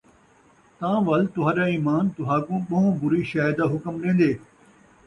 تاں 0.77 0.97
وَل 1.07 1.21
تُہاݙا 1.33 1.65
اِیمان 1.71 2.05
تُہاکوں 2.15 2.59
ٻَہوں 2.67 2.91
بُری 2.99 3.21
شَئے 3.29 3.51
دا 3.57 3.65
حکم 3.73 3.93
ݙیندے۔ 4.01 4.29